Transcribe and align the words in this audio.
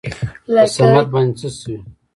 په 0.53 0.63
صمد 0.75 1.07
باندې 1.13 1.35
څه 1.39 1.47
شوي؟ 1.57 1.77